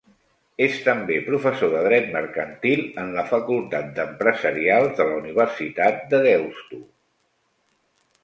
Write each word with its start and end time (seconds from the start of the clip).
És 0.67 0.77
també 0.85 1.17
professor 1.25 1.69
de 1.73 1.81
Dret 1.87 2.07
Mercantil 2.15 2.81
en 3.03 3.11
la 3.17 3.25
Facultat 3.33 3.91
d'Empresarials 3.99 4.97
de 5.01 5.07
la 5.11 5.19
Universitat 5.21 5.99
de 6.15 6.23
Deusto. 6.29 6.81